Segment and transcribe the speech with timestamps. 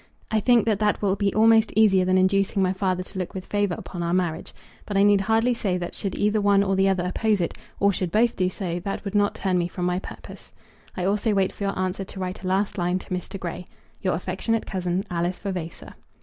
[0.31, 3.45] I think that that will be almost easier than inducing my father to look with
[3.45, 4.51] favour upon our marriage.
[4.87, 7.93] But I need hardly say that should either one or the other oppose it, or
[7.93, 10.53] should both do so, that would not turn me from my purpose.
[10.97, 13.39] I also wait for your answer to write a last line to Mr.
[13.39, 13.67] Grey.
[14.01, 15.93] Your affectionate cousin, ALICE VAVASOR.